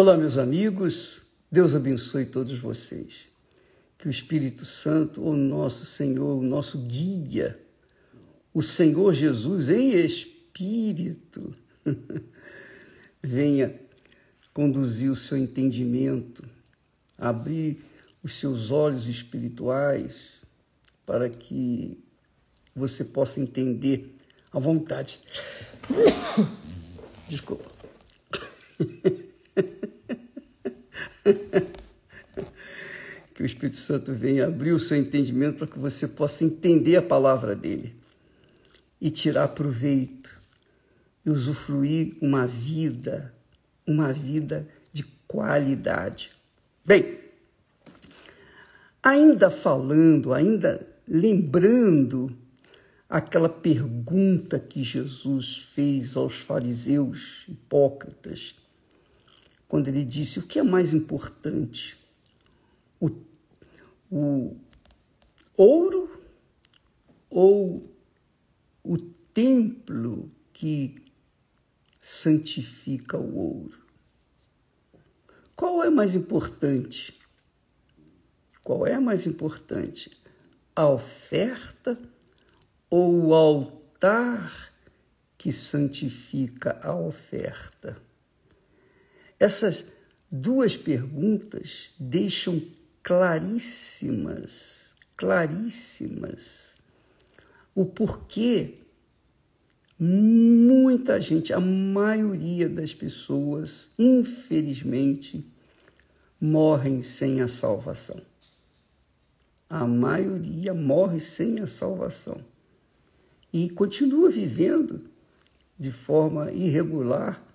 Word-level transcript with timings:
Olá, 0.00 0.16
meus 0.16 0.38
amigos, 0.38 1.22
Deus 1.50 1.74
abençoe 1.74 2.24
todos 2.24 2.56
vocês. 2.56 3.28
Que 3.98 4.06
o 4.06 4.10
Espírito 4.12 4.64
Santo, 4.64 5.20
o 5.20 5.34
nosso 5.36 5.84
Senhor, 5.84 6.38
o 6.38 6.40
nosso 6.40 6.78
guia, 6.78 7.60
o 8.54 8.62
Senhor 8.62 9.12
Jesus 9.12 9.68
em 9.68 9.94
espírito, 9.94 11.52
venha 13.20 13.74
conduzir 14.54 15.10
o 15.10 15.16
seu 15.16 15.36
entendimento, 15.36 16.48
abrir 17.18 17.82
os 18.22 18.34
seus 18.34 18.70
olhos 18.70 19.08
espirituais 19.08 20.34
para 21.04 21.28
que 21.28 21.98
você 22.72 23.02
possa 23.04 23.40
entender 23.40 24.14
a 24.52 24.60
vontade. 24.60 25.18
Desculpa. 27.28 27.68
que 33.34 33.42
o 33.42 33.46
Espírito 33.46 33.76
Santo 33.76 34.12
venha 34.12 34.46
abrir 34.46 34.72
o 34.72 34.78
seu 34.78 34.96
entendimento 34.96 35.58
para 35.58 35.66
que 35.66 35.78
você 35.78 36.08
possa 36.08 36.44
entender 36.44 36.96
a 36.96 37.02
palavra 37.02 37.54
dele 37.54 37.94
e 39.00 39.10
tirar 39.10 39.48
proveito 39.48 40.30
e 41.24 41.30
usufruir 41.30 42.16
uma 42.20 42.46
vida, 42.46 43.32
uma 43.86 44.12
vida 44.12 44.66
de 44.92 45.04
qualidade. 45.26 46.30
Bem, 46.84 47.18
ainda 49.02 49.50
falando, 49.50 50.32
ainda 50.32 50.86
lembrando 51.06 52.36
aquela 53.08 53.48
pergunta 53.48 54.58
que 54.58 54.82
Jesus 54.82 55.70
fez 55.74 56.16
aos 56.16 56.40
fariseus 56.40 57.44
hipócritas 57.48 58.56
quando 59.68 59.88
ele 59.88 60.04
disse: 60.04 60.38
o 60.38 60.46
que 60.46 60.58
é 60.58 60.62
mais 60.62 60.94
importante? 60.94 61.98
O, 62.98 63.10
o 64.10 64.56
ouro 65.56 66.10
ou 67.28 67.94
o 68.82 68.96
templo 68.96 70.28
que 70.52 70.96
santifica 72.00 73.18
o 73.18 73.36
ouro? 73.36 73.78
Qual 75.54 75.84
é 75.84 75.90
mais 75.90 76.14
importante? 76.14 77.18
Qual 78.64 78.86
é 78.86 78.98
mais 78.98 79.26
importante? 79.26 80.10
A 80.74 80.88
oferta 80.88 81.98
ou 82.88 83.26
o 83.26 83.34
altar 83.34 84.72
que 85.36 85.52
santifica 85.52 86.78
a 86.82 86.94
oferta? 86.94 88.07
Essas 89.38 89.84
duas 90.30 90.76
perguntas 90.76 91.90
deixam 91.98 92.60
claríssimas, 93.02 94.94
claríssimas, 95.16 96.76
o 97.74 97.86
porquê 97.86 98.74
muita 99.98 101.20
gente, 101.20 101.52
a 101.52 101.60
maioria 101.60 102.68
das 102.68 102.94
pessoas, 102.94 103.88
infelizmente, 103.98 105.44
morrem 106.40 107.02
sem 107.02 107.40
a 107.40 107.48
salvação. 107.48 108.20
A 109.68 109.86
maioria 109.86 110.72
morre 110.72 111.20
sem 111.20 111.60
a 111.60 111.66
salvação 111.66 112.40
e 113.52 113.68
continua 113.70 114.30
vivendo 114.30 115.02
de 115.78 115.92
forma 115.92 116.50
irregular 116.52 117.47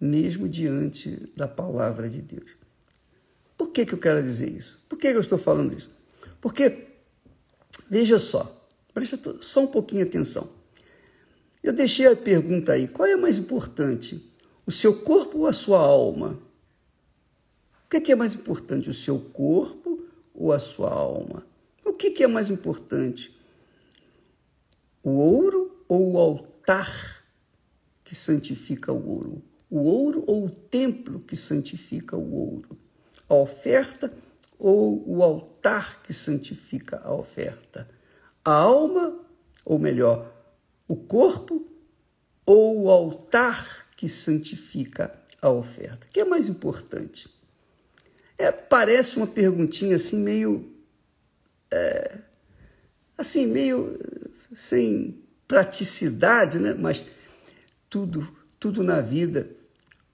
mesmo 0.00 0.48
diante 0.48 1.30
da 1.36 1.48
palavra 1.48 2.08
de 2.08 2.20
Deus. 2.20 2.50
Por 3.56 3.68
que, 3.70 3.86
que 3.86 3.94
eu 3.94 3.98
quero 3.98 4.22
dizer 4.22 4.50
isso? 4.50 4.78
Por 4.88 4.98
que, 4.98 5.10
que 5.10 5.16
eu 5.16 5.20
estou 5.20 5.38
falando 5.38 5.76
isso? 5.76 5.90
Porque, 6.40 6.88
veja 7.88 8.18
só, 8.18 8.68
presta 8.92 9.36
só 9.40 9.62
um 9.62 9.66
pouquinho 9.66 10.02
atenção. 10.02 10.48
Eu 11.62 11.72
deixei 11.72 12.06
a 12.06 12.14
pergunta 12.14 12.72
aí: 12.72 12.86
qual 12.86 13.08
é 13.08 13.16
mais 13.16 13.38
importante, 13.38 14.22
o 14.66 14.70
seu 14.70 14.94
corpo 14.94 15.38
ou 15.38 15.46
a 15.46 15.52
sua 15.52 15.78
alma? 15.78 16.38
O 17.86 17.88
que 17.88 18.10
é 18.10 18.16
mais 18.16 18.34
importante, 18.34 18.90
o 18.90 18.94
seu 18.94 19.18
corpo 19.18 20.04
ou 20.34 20.52
a 20.52 20.58
sua 20.58 20.90
alma? 20.90 21.46
O 21.84 21.92
que 21.92 22.22
é 22.22 22.26
mais 22.26 22.50
importante, 22.50 23.34
o 25.02 25.10
ouro 25.10 25.84
ou 25.86 26.12
o 26.12 26.18
altar 26.18 27.24
que 28.02 28.14
santifica 28.14 28.92
o 28.92 29.08
ouro? 29.08 29.42
O 29.70 29.78
ouro 29.80 30.24
ou 30.26 30.46
o 30.46 30.50
templo 30.50 31.20
que 31.20 31.36
santifica 31.36 32.16
o 32.16 32.34
ouro? 32.34 32.78
A 33.28 33.34
oferta 33.34 34.12
ou 34.58 35.02
o 35.08 35.22
altar 35.22 36.02
que 36.02 36.12
santifica 36.12 37.00
a 37.04 37.12
oferta? 37.12 37.88
A 38.44 38.52
alma, 38.52 39.20
ou 39.64 39.78
melhor, 39.78 40.32
o 40.86 40.96
corpo 40.96 41.66
ou 42.46 42.82
o 42.82 42.90
altar 42.90 43.88
que 43.96 44.08
santifica 44.08 45.14
a 45.40 45.48
oferta? 45.50 46.06
O 46.06 46.10
que 46.10 46.20
é 46.20 46.24
mais 46.24 46.48
importante? 46.48 47.28
É, 48.36 48.50
parece 48.50 49.16
uma 49.16 49.26
perguntinha 49.26 49.96
assim 49.96 50.18
meio 50.18 50.72
é, 51.70 52.18
assim 53.16 53.46
meio 53.46 53.98
sem 54.54 55.22
praticidade, 55.46 56.58
né? 56.58 56.74
Mas 56.74 57.06
tudo 57.88 58.43
tudo 58.64 58.82
na 58.82 59.02
vida 59.02 59.46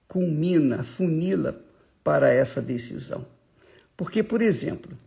culmina, 0.08 0.82
funila 0.82 1.64
para 2.02 2.32
essa 2.32 2.60
decisão. 2.60 3.24
Porque, 3.96 4.24
por 4.24 4.42
exemplo, 4.42 4.98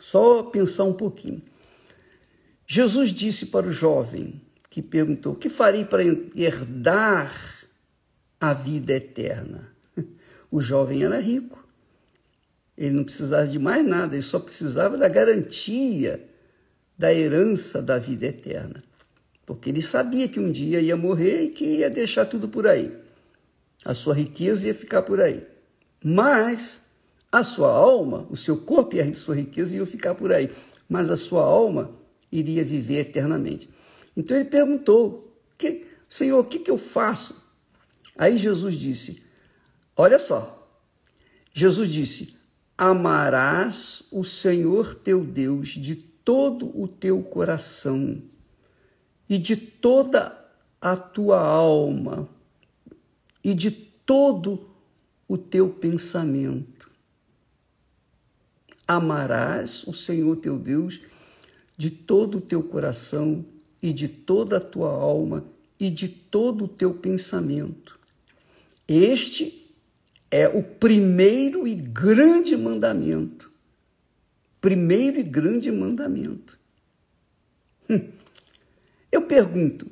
só 0.00 0.44
pensar 0.44 0.84
um 0.84 0.94
pouquinho. 0.94 1.42
Jesus 2.66 3.10
disse 3.10 3.46
para 3.46 3.66
o 3.66 3.70
jovem 3.70 4.40
que 4.70 4.80
perguntou: 4.80 5.34
O 5.34 5.36
que 5.36 5.50
farei 5.50 5.84
para 5.84 6.02
herdar 6.34 7.68
a 8.40 8.54
vida 8.54 8.94
eterna? 8.94 9.70
O 10.50 10.62
jovem 10.62 11.02
era 11.02 11.20
rico. 11.20 11.68
Ele 12.78 12.96
não 12.96 13.04
precisava 13.04 13.46
de 13.46 13.58
mais 13.58 13.84
nada, 13.84 14.14
ele 14.14 14.22
só 14.22 14.38
precisava 14.38 14.96
da 14.96 15.08
garantia 15.08 16.26
da 16.96 17.12
herança 17.12 17.82
da 17.82 17.98
vida 17.98 18.24
eterna. 18.24 18.82
Porque 19.46 19.70
ele 19.70 19.80
sabia 19.80 20.28
que 20.28 20.40
um 20.40 20.50
dia 20.50 20.80
ia 20.80 20.96
morrer 20.96 21.44
e 21.44 21.48
que 21.50 21.64
ia 21.64 21.88
deixar 21.88 22.26
tudo 22.26 22.48
por 22.48 22.66
aí 22.66 23.06
a 23.86 23.94
sua 23.94 24.14
riqueza 24.14 24.66
ia 24.66 24.74
ficar 24.74 25.02
por 25.02 25.20
aí. 25.20 25.46
Mas 26.02 26.82
a 27.30 27.44
sua 27.44 27.70
alma, 27.70 28.26
o 28.28 28.36
seu 28.36 28.56
corpo 28.56 28.96
e 28.96 29.00
a 29.00 29.14
sua 29.14 29.36
riqueza 29.36 29.74
iam 29.74 29.86
ficar 29.86 30.14
por 30.16 30.32
aí. 30.32 30.50
Mas 30.88 31.08
a 31.08 31.16
sua 31.16 31.42
alma 31.42 31.92
iria 32.30 32.64
viver 32.64 32.98
eternamente. 32.98 33.70
Então 34.16 34.36
ele 34.36 34.48
perguntou: 34.48 35.32
que, 35.56 35.86
Senhor, 36.10 36.40
o 36.40 36.44
que, 36.44 36.58
que 36.58 36.70
eu 36.70 36.76
faço? 36.76 37.36
Aí 38.18 38.36
Jesus 38.36 38.74
disse: 38.74 39.22
Olha 39.96 40.18
só. 40.18 40.68
Jesus 41.54 41.88
disse: 41.88 42.36
Amarás 42.76 44.02
o 44.10 44.24
Senhor 44.24 44.96
teu 44.96 45.24
Deus 45.24 45.68
de 45.68 45.94
todo 45.94 46.76
o 46.78 46.88
teu 46.88 47.22
coração 47.22 48.20
e 49.28 49.38
de 49.38 49.56
toda 49.56 50.36
a 50.80 50.96
tua 50.96 51.40
alma 51.40 52.28
e 53.42 53.54
de 53.54 53.70
todo 53.70 54.68
o 55.28 55.36
teu 55.36 55.68
pensamento. 55.68 56.90
Amarás 58.86 59.84
o 59.86 59.92
Senhor 59.92 60.36
teu 60.36 60.58
Deus 60.58 61.00
de 61.76 61.90
todo 61.90 62.38
o 62.38 62.40
teu 62.40 62.62
coração 62.62 63.44
e 63.82 63.92
de 63.92 64.08
toda 64.08 64.58
a 64.58 64.60
tua 64.60 64.90
alma 64.90 65.44
e 65.78 65.90
de 65.90 66.08
todo 66.08 66.64
o 66.64 66.68
teu 66.68 66.94
pensamento. 66.94 67.98
Este 68.88 69.66
é 70.30 70.48
o 70.48 70.62
primeiro 70.62 71.66
e 71.66 71.74
grande 71.74 72.56
mandamento. 72.56 73.50
Primeiro 74.60 75.18
e 75.18 75.22
grande 75.22 75.70
mandamento. 75.70 76.58
Hum. 77.88 78.08
Eu 79.10 79.22
pergunto: 79.22 79.90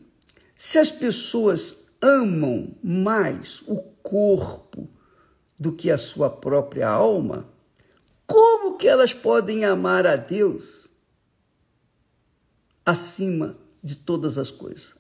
se 0.55 0.79
as 0.79 0.91
pessoas 0.91 1.85
amam 2.01 2.75
mais 2.83 3.63
o 3.67 3.77
corpo 4.03 4.89
do 5.59 5.73
que 5.73 5.91
a 5.91 5.99
sua 5.99 6.29
própria 6.29 6.89
alma, 6.89 7.49
como 8.27 8.77
que 8.77 8.89
elas 8.89 9.15
podem 9.15 9.65
amar 9.65 10.07
a 10.07 10.17
Deus 10.17 10.89
acima 12.85 13.57
de 13.83 13.97
todas 13.97 14.39
as 14.39 14.51
coisas? 14.51 14.95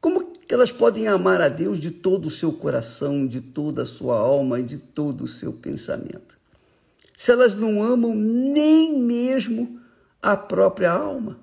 Como 0.00 0.32
que 0.36 0.52
elas 0.52 0.72
podem 0.72 1.06
amar 1.06 1.40
a 1.40 1.48
Deus 1.48 1.78
de 1.78 1.90
todo 1.90 2.26
o 2.26 2.30
seu 2.30 2.52
coração, 2.52 3.26
de 3.26 3.40
toda 3.40 3.82
a 3.82 3.86
sua 3.86 4.18
alma 4.18 4.58
e 4.58 4.64
de 4.64 4.78
todo 4.78 5.22
o 5.24 5.28
seu 5.28 5.52
pensamento? 5.52 6.36
Se 7.16 7.30
elas 7.30 7.54
não 7.54 7.82
amam 7.82 8.14
nem 8.14 8.98
mesmo 8.98 9.80
a 10.20 10.36
própria 10.36 10.90
alma. 10.90 11.38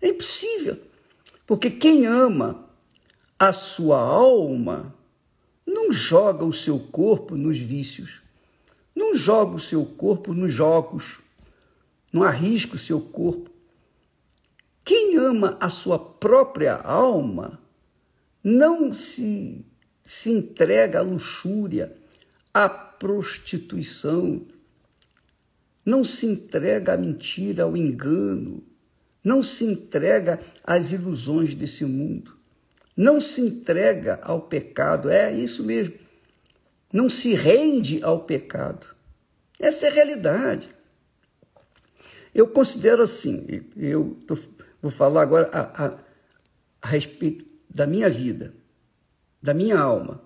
É 0.00 0.08
impossível. 0.08 0.78
Porque 1.46 1.70
quem 1.70 2.06
ama 2.06 2.68
a 3.38 3.52
sua 3.52 3.98
alma 3.98 4.94
não 5.66 5.92
joga 5.92 6.44
o 6.44 6.52
seu 6.52 6.78
corpo 6.78 7.36
nos 7.36 7.58
vícios, 7.58 8.22
não 8.94 9.14
joga 9.14 9.56
o 9.56 9.60
seu 9.60 9.84
corpo 9.84 10.32
nos 10.34 10.52
jogos, 10.52 11.18
não 12.12 12.22
arrisca 12.22 12.76
o 12.76 12.78
seu 12.78 13.00
corpo. 13.00 13.50
Quem 14.84 15.16
ama 15.16 15.56
a 15.60 15.68
sua 15.68 15.98
própria 15.98 16.74
alma 16.76 17.60
não 18.42 18.92
se, 18.92 19.64
se 20.04 20.30
entrega 20.30 21.00
à 21.00 21.02
luxúria, 21.02 21.96
à 22.52 22.68
prostituição, 22.68 24.46
não 25.84 26.04
se 26.04 26.26
entrega 26.26 26.94
à 26.94 26.96
mentira, 26.96 27.64
ao 27.64 27.76
engano, 27.76 28.62
não 29.24 29.42
se 29.42 29.64
entrega 29.64 30.40
às 30.64 30.92
ilusões 30.92 31.54
desse 31.54 31.84
mundo, 31.84 32.36
não 32.96 33.20
se 33.20 33.40
entrega 33.40 34.18
ao 34.22 34.42
pecado, 34.42 35.08
é 35.08 35.32
isso 35.32 35.62
mesmo, 35.64 35.94
não 36.92 37.08
se 37.08 37.34
rende 37.34 38.02
ao 38.02 38.24
pecado. 38.24 38.86
Essa 39.58 39.86
é 39.86 39.90
a 39.90 39.92
realidade. 39.92 40.68
Eu 42.34 42.48
considero 42.48 43.02
assim, 43.02 43.46
eu 43.76 44.16
tô, 44.26 44.36
vou 44.80 44.90
falar 44.90 45.22
agora 45.22 45.50
a, 45.52 45.86
a, 45.86 45.98
a 46.82 46.88
respeito 46.88 47.44
da 47.72 47.86
minha 47.86 48.08
vida, 48.08 48.54
da 49.42 49.52
minha 49.52 49.78
alma. 49.78 50.22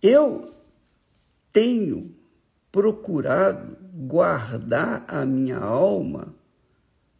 Eu 0.00 0.54
tenho 1.52 2.14
procurado 2.70 3.76
guardar 3.92 5.04
a 5.06 5.24
minha 5.24 5.58
alma 5.58 6.34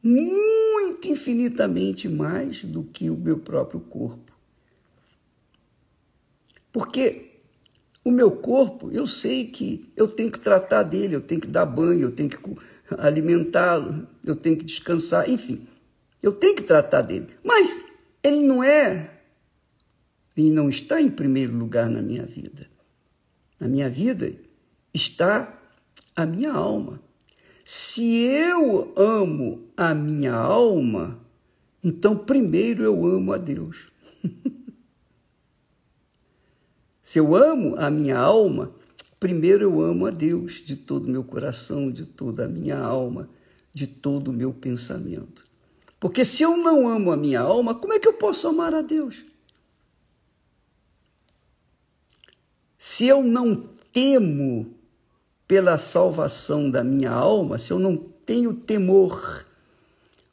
muito 0.03 1.09
infinitamente 1.09 2.09
mais 2.09 2.65
do 2.65 2.83
que 2.83 3.09
o 3.09 3.17
meu 3.17 3.39
próprio 3.39 3.81
corpo. 3.81 4.33
Porque 6.73 7.33
o 8.05 8.11
meu 8.11 8.31
corpo, 8.31 8.91
eu 8.91 9.07
sei 9.07 9.47
que 9.47 9.93
eu 9.97 10.09
tenho 10.09 10.33
que 10.33 10.41
tratar 10.41 10.83
dele, 10.83 11.15
eu 11.15 11.21
tenho 11.21 11.41
que 11.41 11.47
dar 11.47 11.67
banho, 11.67 12.03
eu 12.03 12.13
tenho 12.13 12.29
que 12.29 12.39
alimentá-lo, 12.99 14.07
eu 14.25 14.35
tenho 14.35 14.57
que 14.57 14.65
descansar, 14.65 15.29
enfim, 15.31 15.67
eu 16.23 16.33
tenho 16.33 16.57
que 16.57 16.63
tratar 16.63 17.03
dele. 17.03 17.29
Mas 17.45 17.79
ele 18.23 18.41
não 18.41 18.63
é 18.63 19.19
e 20.37 20.51
não 20.51 20.69
está 20.69 21.01
em 21.01 21.11
primeiro 21.11 21.55
lugar 21.57 21.89
na 21.89 22.03
minha 22.03 22.25
vida. 22.25 22.69
Na 23.61 23.69
minha 23.69 23.89
vida 23.89 24.35
está 24.93 25.61
a 26.17 26.27
minha 26.27 26.53
alma. 26.53 27.01
Se 27.75 28.27
eu 28.27 28.93
amo 28.99 29.67
a 29.75 29.95
minha 29.95 30.35
alma, 30.35 31.19
então 31.83 32.15
primeiro 32.15 32.85
eu 32.85 33.07
amo 33.07 33.33
a 33.33 33.39
Deus. 33.39 33.91
Se 37.01 37.19
eu 37.19 37.35
amo 37.35 37.75
a 37.79 37.91
minha 37.91 38.19
alma, 38.19 38.75
primeiro 39.19 39.65
eu 39.65 39.81
amo 39.81 40.05
a 40.05 40.11
Deus 40.11 40.63
de 40.63 40.77
todo 40.77 41.07
o 41.07 41.11
meu 41.11 41.25
coração, 41.25 41.91
de 41.91 42.05
toda 42.05 42.45
a 42.45 42.49
minha 42.49 42.77
alma, 42.77 43.31
de 43.73 43.87
todo 43.87 44.29
o 44.29 44.35
meu 44.35 44.53
pensamento. 44.53 45.43
Porque 45.99 46.27
se 46.27 46.43
eu 46.43 46.59
não 46.59 46.87
amo 46.87 47.11
a 47.11 47.17
minha 47.17 47.41
alma, 47.41 47.75
como 47.75 47.95
é 47.95 47.99
que 47.99 48.07
eu 48.07 48.13
posso 48.13 48.49
amar 48.49 48.75
a 48.75 48.83
Deus? 48.83 49.25
Se 52.77 53.07
eu 53.07 53.23
não 53.23 53.57
temo 53.91 54.82
pela 55.47 55.77
salvação 55.79 56.71
da 56.71 56.83
minha 56.83 57.11
alma, 57.11 57.59
se 57.59 57.73
eu 57.73 57.79
não 57.79 57.97
tenho 57.97 58.55
temor 58.55 59.45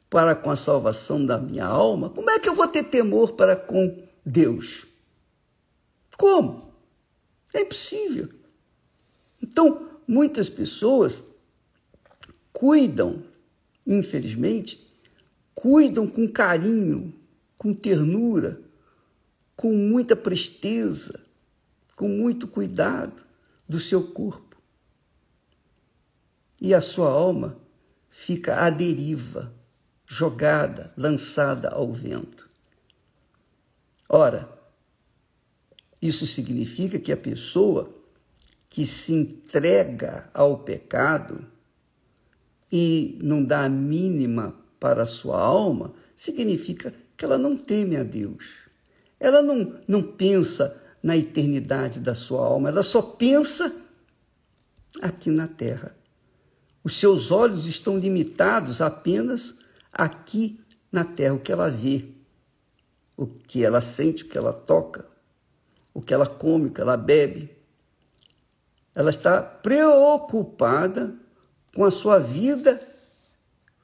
para 0.08 0.34
com 0.34 0.50
a 0.50 0.56
salvação 0.56 1.24
da 1.24 1.38
minha 1.38 1.66
alma, 1.66 2.10
como 2.10 2.30
é 2.30 2.38
que 2.38 2.48
eu 2.48 2.54
vou 2.54 2.66
ter 2.66 2.84
temor 2.84 3.32
para 3.32 3.54
com 3.54 4.02
Deus? 4.24 4.86
Como? 6.16 6.72
É 7.54 7.60
impossível. 7.60 8.28
Então, 9.42 9.88
muitas 10.06 10.48
pessoas 10.48 11.22
cuidam, 12.52 13.22
infelizmente, 13.86 14.86
cuidam 15.54 16.06
com 16.06 16.26
carinho, 16.28 17.14
com 17.56 17.72
ternura, 17.72 18.60
com 19.56 19.72
muita 19.72 20.16
presteza, 20.16 21.20
com 21.96 22.08
muito 22.08 22.48
cuidado 22.48 23.22
do 23.68 23.78
seu 23.78 24.02
corpo 24.02 24.49
e 26.60 26.74
a 26.74 26.80
sua 26.80 27.10
alma 27.10 27.56
fica 28.08 28.56
à 28.56 28.70
deriva, 28.70 29.52
jogada, 30.06 30.92
lançada 30.96 31.68
ao 31.70 31.92
vento. 31.92 32.48
Ora, 34.08 34.48
isso 36.02 36.26
significa 36.26 36.98
que 36.98 37.12
a 37.12 37.16
pessoa 37.16 37.94
que 38.68 38.86
se 38.86 39.12
entrega 39.12 40.28
ao 40.32 40.58
pecado 40.58 41.46
e 42.70 43.18
não 43.22 43.44
dá 43.44 43.64
a 43.64 43.68
mínima 43.68 44.54
para 44.78 45.02
a 45.02 45.06
sua 45.06 45.40
alma, 45.40 45.92
significa 46.14 46.94
que 47.16 47.24
ela 47.24 47.36
não 47.36 47.56
teme 47.56 47.96
a 47.96 48.02
Deus. 48.02 48.46
Ela 49.18 49.42
não, 49.42 49.78
não 49.86 50.02
pensa 50.02 50.80
na 51.02 51.16
eternidade 51.16 52.00
da 52.00 52.14
sua 52.14 52.46
alma, 52.46 52.68
ela 52.68 52.82
só 52.82 53.02
pensa 53.02 53.74
aqui 55.02 55.30
na 55.30 55.48
terra. 55.48 55.94
Os 56.82 56.96
seus 56.96 57.30
olhos 57.30 57.66
estão 57.66 57.98
limitados 57.98 58.80
apenas 58.80 59.58
aqui 59.92 60.60
na 60.90 61.04
terra, 61.04 61.34
o 61.34 61.40
que 61.40 61.52
ela 61.52 61.68
vê, 61.68 62.08
o 63.16 63.26
que 63.26 63.64
ela 63.64 63.80
sente, 63.80 64.24
o 64.24 64.28
que 64.28 64.38
ela 64.38 64.52
toca, 64.52 65.06
o 65.92 66.00
que 66.00 66.14
ela 66.14 66.26
come, 66.26 66.66
o 66.66 66.70
que 66.70 66.80
ela 66.80 66.96
bebe. 66.96 67.50
Ela 68.94 69.10
está 69.10 69.42
preocupada 69.42 71.14
com 71.74 71.84
a 71.84 71.90
sua 71.90 72.18
vida 72.18 72.80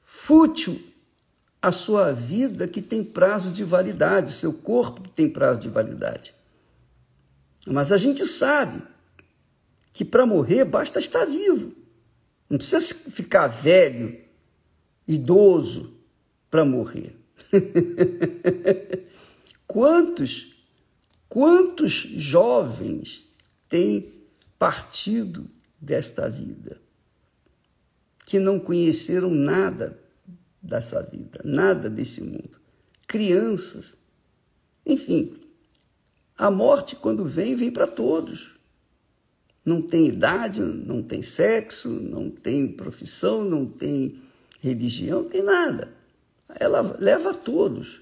fútil, 0.03 0.81
a 1.61 1.71
sua 1.71 2.11
vida 2.11 2.67
que 2.67 2.81
tem 2.81 3.03
prazo 3.03 3.51
de 3.51 3.63
validade, 3.63 4.31
o 4.31 4.33
seu 4.33 4.51
corpo 4.51 5.01
que 5.01 5.09
tem 5.09 5.29
prazo 5.29 5.59
de 5.59 5.69
validade. 5.69 6.33
Mas 7.67 7.91
a 7.91 7.97
gente 7.97 8.25
sabe 8.25 8.81
que 9.93 10.03
para 10.05 10.25
morrer 10.25 10.65
basta 10.65 10.99
estar 10.99 11.25
vivo. 11.25 11.73
Não 12.49 12.57
precisa 12.57 12.95
ficar 13.11 13.47
velho, 13.47 14.19
idoso, 15.07 15.93
para 16.49 16.63
morrer. 16.63 17.15
quantos, 19.67 20.55
quantos 21.27 21.93
jovens 21.93 23.29
têm 23.67 24.09
partido 24.57 25.45
desta 25.79 26.29
vida 26.29 26.81
que 28.25 28.39
não 28.39 28.59
conheceram 28.59 29.29
nada 29.29 29.99
dessa 30.61 31.01
vida, 31.01 31.41
nada 31.43 31.89
desse 31.89 32.21
mundo? 32.21 32.59
Crianças. 33.05 33.95
Enfim, 34.85 35.37
a 36.37 36.49
morte, 36.49 36.95
quando 36.95 37.25
vem, 37.25 37.55
vem 37.55 37.71
para 37.71 37.87
todos 37.87 38.56
não 39.67 39.81
tem 39.81 40.07
idade, 40.07 40.61
não 40.61 41.03
tem 41.03 41.21
sexo, 41.21 41.89
não 41.89 42.29
tem 42.29 42.71
profissão, 42.71 43.43
não 43.43 43.65
tem 43.65 44.23
religião, 44.61 45.23
não 45.23 45.29
tem 45.29 45.43
nada. 45.43 45.93
Ela 46.57 46.95
leva 46.97 47.31
a 47.31 47.33
todos. 47.33 48.01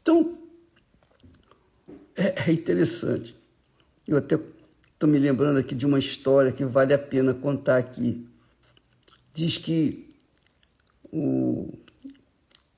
Então, 0.00 0.38
é, 2.16 2.48
é 2.48 2.52
interessante. 2.52 3.36
Eu 4.08 4.16
até 4.16 4.38
estou 4.94 5.06
me 5.06 5.18
lembrando 5.18 5.58
aqui 5.58 5.74
de 5.74 5.84
uma 5.84 5.98
história 5.98 6.50
que 6.50 6.64
vale 6.64 6.94
a 6.94 6.98
pena 6.98 7.34
contar 7.34 7.76
aqui. 7.76 8.26
Diz 9.34 9.58
que 9.58 10.08
o, 11.12 11.74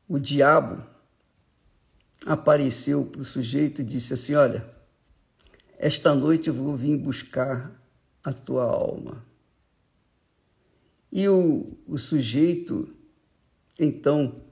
o 0.09 0.19
diabo 0.19 0.85
apareceu 2.27 3.05
para 3.05 3.21
o 3.21 3.25
sujeito 3.25 3.81
e 3.81 3.85
disse 3.85 4.13
assim: 4.13 4.35
Olha, 4.35 4.74
esta 5.79 6.15
noite 6.15 6.49
eu 6.49 6.55
vou 6.55 6.77
vir 6.77 6.97
buscar 6.97 7.73
a 8.23 8.33
tua 8.33 8.65
alma. 8.65 9.25
E 11.13 11.29
o, 11.29 11.77
o 11.87 11.99
sujeito, 11.99 12.93
então, 13.79 14.43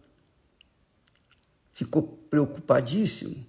ficou 1.72 2.02
preocupadíssimo, 2.02 3.44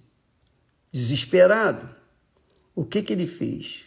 desesperado. 0.90 1.88
O 2.74 2.84
que, 2.84 3.02
que 3.02 3.12
ele 3.12 3.26
fez? 3.26 3.84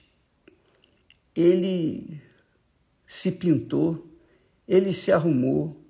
Ele 1.36 2.22
se 3.06 3.32
pintou, 3.32 4.08
ele 4.68 4.94
se 4.94 5.12
arrumou, 5.12 5.82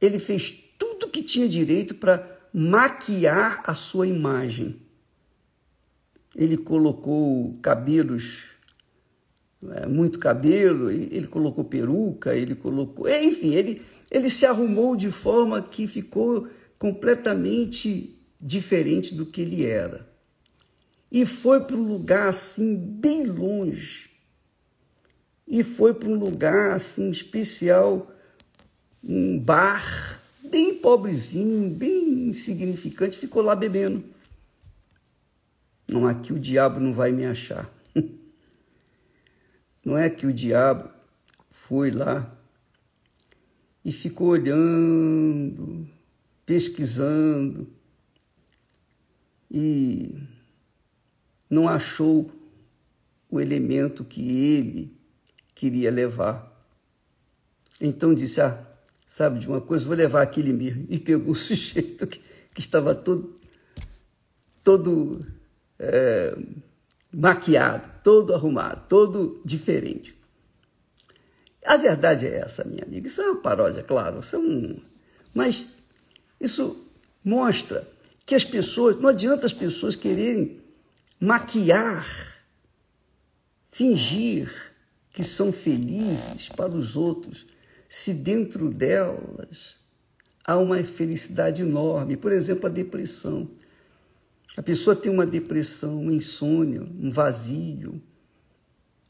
ele 0.00 0.18
fez 0.18 0.50
tudo 0.78 1.08
que 1.08 1.22
tinha 1.22 1.48
direito 1.48 1.94
para 1.94 2.48
maquiar 2.52 3.62
a 3.64 3.74
sua 3.74 4.06
imagem 4.06 4.80
ele 6.36 6.56
colocou 6.56 7.58
cabelos, 7.60 8.44
é, 9.70 9.86
muito 9.86 10.18
cabelo, 10.18 10.90
ele 10.90 11.26
colocou 11.26 11.64
peruca, 11.64 12.34
ele 12.34 12.54
colocou. 12.54 13.06
É, 13.06 13.22
enfim, 13.22 13.54
ele, 13.54 13.82
ele 14.10 14.28
se 14.30 14.46
arrumou 14.46 14.96
de 14.96 15.10
forma 15.10 15.60
que 15.62 15.86
ficou 15.86 16.48
completamente 16.78 18.18
diferente 18.40 19.14
do 19.14 19.24
que 19.24 19.42
ele 19.42 19.64
era. 19.64 20.10
e 21.10 21.26
foi 21.26 21.60
para 21.60 21.76
um 21.76 21.86
lugar 21.86 22.30
assim, 22.30 22.74
bem 22.74 23.24
longe. 23.26 24.10
E 25.46 25.62
foi 25.62 25.92
para 25.92 26.08
um 26.08 26.14
lugar 26.14 26.70
assim 26.72 27.10
especial, 27.10 28.10
um 29.04 29.38
bar, 29.38 30.20
bem 30.42 30.74
pobrezinho, 30.76 31.68
bem 31.68 32.28
insignificante, 32.28 33.18
ficou 33.18 33.42
lá 33.42 33.54
bebendo. 33.54 34.02
Não, 35.92 36.06
aqui 36.06 36.32
o 36.32 36.38
diabo 36.38 36.80
não 36.80 36.92
vai 36.92 37.12
me 37.12 37.26
achar. 37.26 37.70
Não 39.84 39.98
é 39.98 40.08
que 40.08 40.26
o 40.26 40.32
diabo 40.32 40.88
foi 41.50 41.90
lá 41.90 42.34
e 43.84 43.92
ficou 43.92 44.28
olhando, 44.28 45.88
pesquisando 46.46 47.68
e 49.50 50.16
não 51.50 51.68
achou 51.68 52.30
o 53.28 53.40
elemento 53.40 54.04
que 54.04 54.20
ele 54.46 54.96
queria 55.54 55.90
levar. 55.90 56.50
Então 57.78 58.14
disse: 58.14 58.40
Ah, 58.40 58.66
sabe 59.06 59.40
de 59.40 59.48
uma 59.48 59.60
coisa, 59.60 59.84
vou 59.84 59.96
levar 59.96 60.22
aquele 60.22 60.52
mesmo. 60.52 60.86
E 60.88 60.98
pegou 60.98 61.32
o 61.32 61.36
sujeito 61.36 62.06
que, 62.06 62.20
que 62.54 62.60
estava 62.60 62.94
todo, 62.94 63.34
todo 64.64 65.41
é, 65.82 66.36
maquiado, 67.12 67.90
todo 68.04 68.34
arrumado, 68.34 68.86
todo 68.88 69.42
diferente. 69.44 70.16
A 71.66 71.76
verdade 71.76 72.26
é 72.26 72.36
essa, 72.36 72.64
minha 72.64 72.84
amiga. 72.84 73.06
Isso 73.06 73.20
é 73.20 73.30
uma 73.30 73.40
paródia, 73.40 73.82
claro. 73.82 74.20
Isso 74.20 74.36
é 74.36 74.38
um... 74.38 74.80
Mas 75.34 75.66
isso 76.40 76.86
mostra 77.24 77.86
que 78.24 78.34
as 78.34 78.44
pessoas, 78.44 78.98
não 79.00 79.08
adianta 79.08 79.46
as 79.46 79.52
pessoas 79.52 79.96
quererem 79.96 80.60
maquiar, 81.20 82.06
fingir 83.70 84.72
que 85.12 85.22
são 85.22 85.52
felizes 85.52 86.48
para 86.48 86.74
os 86.74 86.96
outros, 86.96 87.46
se 87.88 88.14
dentro 88.14 88.70
delas 88.70 89.78
há 90.44 90.56
uma 90.56 90.82
felicidade 90.82 91.62
enorme. 91.62 92.16
Por 92.16 92.32
exemplo, 92.32 92.66
a 92.66 92.70
depressão. 92.70 93.50
A 94.56 94.62
pessoa 94.62 94.94
tem 94.94 95.10
uma 95.10 95.26
depressão, 95.26 96.02
uma 96.02 96.12
insônia, 96.12 96.82
um 96.82 97.10
vazio. 97.10 98.02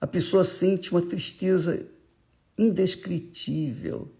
A 0.00 0.06
pessoa 0.06 0.44
sente 0.44 0.92
uma 0.92 1.02
tristeza 1.02 1.84
indescritível 2.56 4.10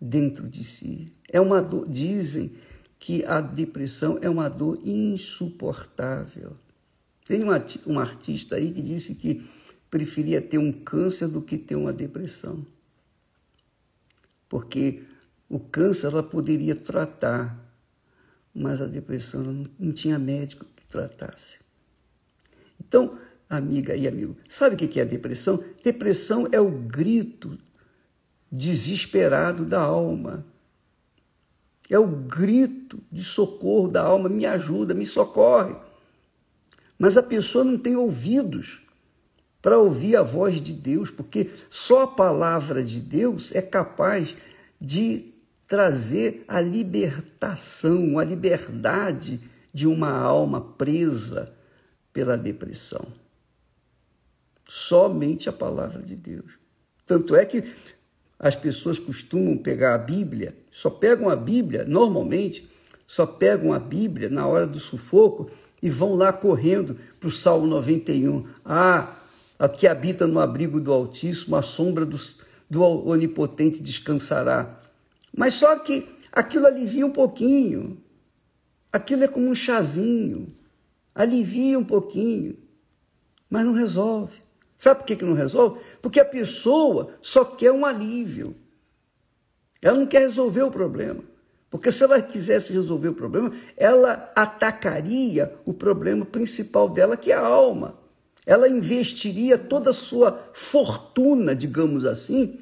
dentro 0.00 0.48
de 0.48 0.64
si. 0.64 1.12
É 1.30 1.40
uma 1.40 1.62
dor, 1.62 1.88
dizem 1.88 2.52
que 2.98 3.24
a 3.24 3.40
depressão 3.40 4.18
é 4.22 4.30
uma 4.30 4.48
dor 4.48 4.78
insuportável. 4.84 6.56
Tem 7.26 7.42
um 7.86 7.98
artista 7.98 8.56
aí 8.56 8.70
que 8.70 8.82
disse 8.82 9.14
que 9.14 9.44
preferia 9.90 10.40
ter 10.40 10.58
um 10.58 10.72
câncer 10.72 11.28
do 11.28 11.40
que 11.40 11.56
ter 11.56 11.76
uma 11.76 11.92
depressão. 11.92 12.66
Porque 14.48 15.02
o 15.48 15.58
câncer 15.58 16.08
ela 16.08 16.22
poderia 16.22 16.74
tratar, 16.74 17.63
mas 18.54 18.80
a 18.80 18.86
depressão 18.86 19.66
não, 19.78 19.92
tinha 19.92 20.18
médico 20.18 20.64
que 20.76 20.86
tratasse. 20.86 21.58
Então, 22.78 23.18
amiga 23.50 23.96
e 23.96 24.06
amigo, 24.06 24.36
sabe 24.48 24.76
o 24.76 24.78
que 24.78 25.00
é 25.00 25.02
a 25.02 25.06
depressão? 25.06 25.62
Depressão 25.82 26.48
é 26.52 26.60
o 26.60 26.70
grito 26.70 27.58
desesperado 28.50 29.64
da 29.64 29.80
alma. 29.80 30.46
É 31.90 31.98
o 31.98 32.06
grito 32.06 33.02
de 33.10 33.22
socorro 33.22 33.88
da 33.88 34.02
alma, 34.02 34.28
me 34.28 34.46
ajuda, 34.46 34.94
me 34.94 35.04
socorre. 35.04 35.74
Mas 36.98 37.16
a 37.16 37.22
pessoa 37.22 37.64
não 37.64 37.76
tem 37.76 37.96
ouvidos 37.96 38.80
para 39.60 39.78
ouvir 39.78 40.16
a 40.16 40.22
voz 40.22 40.60
de 40.60 40.72
Deus, 40.72 41.10
porque 41.10 41.50
só 41.68 42.02
a 42.02 42.06
palavra 42.06 42.82
de 42.82 43.00
Deus 43.00 43.54
é 43.54 43.60
capaz 43.60 44.36
de 44.80 45.33
trazer 45.66 46.44
a 46.46 46.60
libertação, 46.60 48.18
a 48.18 48.24
liberdade 48.24 49.40
de 49.72 49.86
uma 49.88 50.10
alma 50.10 50.60
presa 50.60 51.52
pela 52.12 52.36
depressão. 52.36 53.06
Somente 54.66 55.48
a 55.48 55.52
palavra 55.52 56.02
de 56.02 56.14
Deus. 56.14 56.52
Tanto 57.06 57.34
é 57.34 57.44
que 57.44 57.64
as 58.38 58.56
pessoas 58.56 58.98
costumam 58.98 59.56
pegar 59.56 59.94
a 59.94 59.98
Bíblia, 59.98 60.56
só 60.70 60.90
pegam 60.90 61.28
a 61.28 61.36
Bíblia, 61.36 61.84
normalmente, 61.84 62.70
só 63.06 63.26
pegam 63.26 63.72
a 63.72 63.78
Bíblia 63.78 64.28
na 64.28 64.46
hora 64.46 64.66
do 64.66 64.80
sufoco 64.80 65.50
e 65.82 65.90
vão 65.90 66.14
lá 66.14 66.32
correndo 66.32 66.96
para 67.20 67.28
o 67.28 67.32
Salmo 67.32 67.66
91. 67.66 68.48
Ah, 68.64 69.14
que 69.78 69.86
habita 69.86 70.26
no 70.26 70.40
abrigo 70.40 70.80
do 70.80 70.92
Altíssimo, 70.92 71.56
a 71.56 71.62
sombra 71.62 72.04
do, 72.04 72.18
do 72.68 72.82
Onipotente 72.82 73.82
descansará. 73.82 74.80
Mas 75.36 75.54
só 75.54 75.76
que 75.78 76.08
aquilo 76.32 76.66
alivia 76.66 77.04
um 77.04 77.10
pouquinho. 77.10 78.02
Aquilo 78.92 79.24
é 79.24 79.28
como 79.28 79.48
um 79.48 79.54
chazinho. 79.54 80.54
Alivia 81.14 81.78
um 81.78 81.84
pouquinho, 81.84 82.56
mas 83.48 83.64
não 83.64 83.72
resolve. 83.72 84.42
Sabe 84.76 85.00
por 85.00 85.06
que, 85.06 85.16
que 85.16 85.24
não 85.24 85.34
resolve? 85.34 85.80
Porque 86.02 86.18
a 86.18 86.24
pessoa 86.24 87.14
só 87.22 87.44
quer 87.44 87.70
um 87.70 87.86
alívio. 87.86 88.56
Ela 89.80 89.98
não 89.98 90.06
quer 90.06 90.20
resolver 90.20 90.62
o 90.62 90.70
problema. 90.70 91.22
Porque 91.70 91.90
se 91.90 92.04
ela 92.04 92.20
quisesse 92.20 92.72
resolver 92.72 93.08
o 93.08 93.14
problema, 93.14 93.52
ela 93.76 94.32
atacaria 94.34 95.54
o 95.64 95.72
problema 95.72 96.24
principal 96.24 96.88
dela, 96.88 97.16
que 97.16 97.32
é 97.32 97.34
a 97.34 97.44
alma. 97.44 97.98
Ela 98.46 98.68
investiria 98.68 99.56
toda 99.56 99.90
a 99.90 99.94
sua 99.94 100.50
fortuna, 100.52 101.54
digamos 101.54 102.04
assim, 102.04 102.60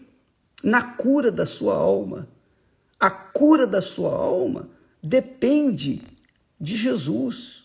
na 0.62 0.82
cura 0.82 1.30
da 1.30 1.44
sua 1.44 1.74
alma. 1.74 2.28
A 3.02 3.10
cura 3.10 3.66
da 3.66 3.82
sua 3.82 4.14
alma 4.14 4.70
depende 5.02 6.02
de 6.60 6.76
Jesus. 6.76 7.64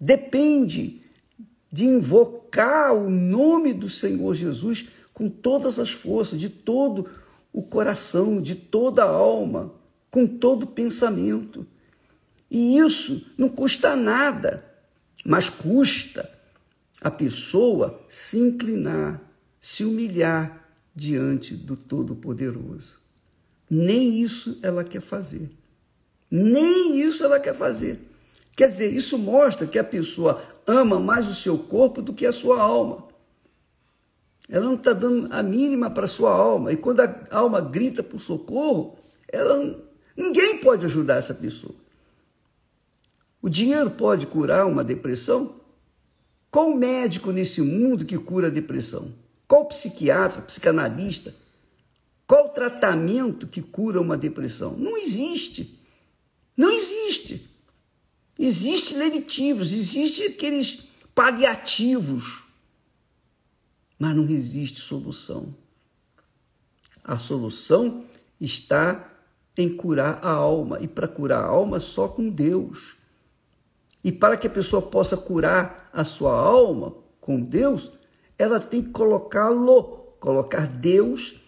Depende 0.00 1.02
de 1.70 1.84
invocar 1.84 2.94
o 2.94 3.10
nome 3.10 3.74
do 3.74 3.90
Senhor 3.90 4.34
Jesus 4.34 4.88
com 5.12 5.28
todas 5.28 5.78
as 5.78 5.90
forças, 5.90 6.40
de 6.40 6.48
todo 6.48 7.10
o 7.52 7.62
coração, 7.62 8.40
de 8.40 8.54
toda 8.54 9.04
a 9.04 9.10
alma, 9.10 9.70
com 10.10 10.26
todo 10.26 10.62
o 10.62 10.68
pensamento. 10.68 11.66
E 12.50 12.78
isso 12.78 13.26
não 13.36 13.50
custa 13.50 13.94
nada, 13.94 14.64
mas 15.26 15.50
custa 15.50 16.26
a 17.02 17.10
pessoa 17.10 18.02
se 18.08 18.38
inclinar, 18.38 19.20
se 19.60 19.84
humilhar 19.84 20.66
diante 20.96 21.54
do 21.54 21.76
Todo-Poderoso. 21.76 22.97
Nem 23.70 24.20
isso 24.20 24.58
ela 24.62 24.82
quer 24.84 25.00
fazer. 25.00 25.50
Nem 26.30 26.98
isso 27.00 27.24
ela 27.24 27.40
quer 27.40 27.54
fazer. 27.54 28.00
Quer 28.56 28.68
dizer, 28.68 28.92
isso 28.92 29.18
mostra 29.18 29.66
que 29.66 29.78
a 29.78 29.84
pessoa 29.84 30.42
ama 30.66 30.98
mais 30.98 31.28
o 31.28 31.34
seu 31.34 31.56
corpo 31.58 32.02
do 32.02 32.12
que 32.12 32.26
a 32.26 32.32
sua 32.32 32.60
alma. 32.60 33.06
Ela 34.48 34.64
não 34.64 34.74
está 34.74 34.92
dando 34.92 35.32
a 35.32 35.42
mínima 35.42 35.90
para 35.90 36.04
a 36.04 36.08
sua 36.08 36.32
alma. 36.32 36.72
E 36.72 36.76
quando 36.76 37.00
a 37.00 37.26
alma 37.30 37.60
grita 37.60 38.02
por 38.02 38.18
socorro, 38.18 38.96
ela, 39.28 39.78
ninguém 40.16 40.58
pode 40.58 40.86
ajudar 40.86 41.16
essa 41.16 41.34
pessoa. 41.34 41.74
O 43.40 43.48
dinheiro 43.48 43.90
pode 43.90 44.26
curar 44.26 44.66
uma 44.66 44.82
depressão? 44.82 45.54
Qual 46.50 46.74
médico 46.74 47.30
nesse 47.30 47.60
mundo 47.60 48.04
que 48.04 48.18
cura 48.18 48.48
a 48.48 48.50
depressão? 48.50 49.12
Qual 49.46 49.66
psiquiatra, 49.66 50.42
psicanalista? 50.42 51.34
Qual 52.28 52.50
tratamento 52.50 53.46
que 53.46 53.62
cura 53.62 53.98
uma 53.98 54.14
depressão? 54.14 54.76
Não 54.76 54.98
existe. 54.98 55.80
Não 56.54 56.70
existe. 56.70 57.48
Existem 58.38 58.98
lenitivos, 58.98 59.72
existem 59.72 60.26
aqueles 60.26 60.82
paliativos, 61.14 62.44
mas 63.98 64.14
não 64.14 64.24
existe 64.28 64.78
solução. 64.78 65.54
A 67.02 67.18
solução 67.18 68.04
está 68.38 69.10
em 69.56 69.74
curar 69.74 70.20
a 70.22 70.30
alma, 70.30 70.78
e 70.82 70.86
para 70.86 71.08
curar 71.08 71.42
a 71.42 71.48
alma 71.48 71.80
só 71.80 72.08
com 72.08 72.28
Deus. 72.28 72.96
E 74.04 74.12
para 74.12 74.36
que 74.36 74.46
a 74.46 74.50
pessoa 74.50 74.82
possa 74.82 75.16
curar 75.16 75.88
a 75.92 76.04
sua 76.04 76.38
alma 76.38 76.94
com 77.20 77.40
Deus, 77.40 77.90
ela 78.38 78.60
tem 78.60 78.82
que 78.82 78.90
colocá-lo, 78.90 80.14
colocar 80.20 80.66
Deus 80.66 81.47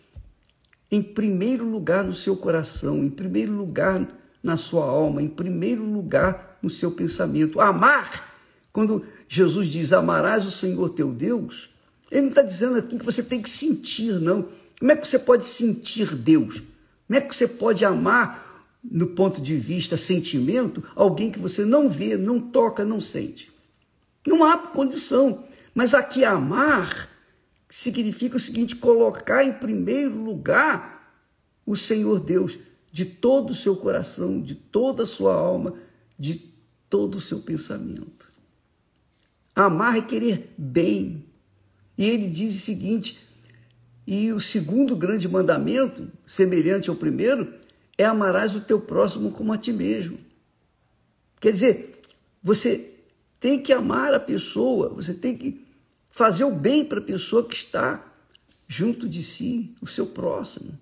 em 0.91 1.03
primeiro 1.03 1.65
lugar 1.65 2.05
no 2.05 2.15
seu 2.15 2.37
coração, 2.37 2.99
em 2.99 3.11
primeiro 3.11 3.53
lugar 3.53 4.09
na 4.43 4.57
sua 4.57 4.85
alma, 4.85 5.23
em 5.23 5.29
primeiro 5.29 5.85
lugar 5.85 6.59
no 6.63 6.71
seu 6.71 6.91
pensamento. 6.91 7.61
Amar, 7.61 8.35
quando 8.73 9.05
Jesus 9.29 9.69
diz 9.69 9.93
amarás 9.93 10.47
o 10.47 10.51
Senhor 10.51 10.91
teu 10.91 11.13
Deus, 11.13 11.71
ele 12.11 12.23
não 12.23 12.29
está 12.31 12.43
dizendo 12.43 12.79
aqui 12.79 12.99
que 12.99 13.05
você 13.05 13.23
tem 13.23 13.41
que 13.41 13.51
sentir, 13.51 14.15
não. 14.21 14.49
Como 14.79 14.91
é 14.91 14.97
que 14.97 15.07
você 15.07 15.19
pode 15.19 15.45
sentir 15.45 16.15
Deus? 16.15 16.63
Como 17.07 17.19
é 17.19 17.21
que 17.21 17.35
você 17.35 17.47
pode 17.47 17.85
amar, 17.85 18.49
no 18.83 19.09
ponto 19.09 19.43
de 19.43 19.57
vista 19.57 19.97
sentimento, 19.97 20.83
alguém 20.97 21.31
que 21.31 21.39
você 21.39 21.65
não 21.65 21.89
vê, 21.89 22.17
não 22.17 22.41
toca, 22.41 22.85
não 22.85 22.99
sente? 22.99 23.53
Não 24.27 24.43
há 24.43 24.57
condição. 24.57 25.45
Mas 25.75 25.93
aqui 25.93 26.25
amar 26.25 27.10
significa 27.71 28.37
o 28.37 28.41
seguinte: 28.41 28.77
colocar 28.77 29.45
em 29.45 29.53
primeiro 29.53 30.23
lugar 30.23 31.15
o 31.65 31.77
Senhor 31.77 32.19
Deus 32.19 32.59
de 32.93 33.05
todo 33.05 33.50
o 33.50 33.55
seu 33.55 33.77
coração, 33.77 34.43
de 34.43 34.57
toda 34.57 35.05
a 35.05 35.07
sua 35.07 35.33
alma, 35.33 35.75
de 36.19 36.53
todo 36.91 37.17
o 37.17 37.21
seu 37.21 37.41
pensamento. 37.41 38.29
Amar 39.55 39.97
é 39.97 40.03
querer 40.03 40.53
bem. 40.59 41.25
E 41.97 42.05
ele 42.05 42.29
diz 42.29 42.57
o 42.57 42.61
seguinte: 42.61 43.19
e 44.07 44.33
o 44.33 44.41
segundo 44.41 44.97
grande 44.97 45.29
mandamento, 45.29 46.11
semelhante 46.27 46.91
ao 46.91 46.97
primeiro, 46.97 47.55
é 47.97 48.05
amarás 48.05 48.57
o 48.57 48.61
teu 48.61 48.81
próximo 48.81 49.31
como 49.31 49.53
a 49.53 49.59
ti 49.59 49.73
mesmo. 49.73 50.19
Quer 51.39 51.53
dizer, 51.53 52.00
você 52.43 52.95
tem 53.39 53.62
que 53.62 53.73
amar 53.73 54.12
a 54.12 54.21
pessoa, 54.21 54.89
você 54.89 55.15
tem 55.15 55.37
que 55.37 55.65
fazer 56.11 56.45
o 56.45 56.50
bem 56.50 56.85
para 56.85 56.99
a 56.99 57.02
pessoa 57.02 57.47
que 57.47 57.55
está 57.55 58.05
junto 58.69 59.09
de 59.09 59.23
si, 59.23 59.75
o 59.81 59.87
seu 59.87 60.07
próximo. 60.07 60.79